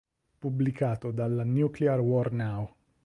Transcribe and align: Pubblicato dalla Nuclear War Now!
Pubblicato 0.39 1.11
dalla 1.11 1.43
Nuclear 1.43 1.99
War 1.99 2.31
Now! 2.31 2.73